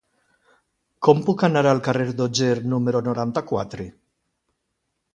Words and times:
Com 1.07 1.21
puc 1.27 1.43
anar 1.49 1.63
al 1.73 1.83
carrer 1.89 2.07
d'Otger 2.21 2.51
número 2.75 3.05
noranta-quatre? 3.11 3.91